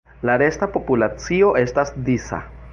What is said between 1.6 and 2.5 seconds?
estas disa.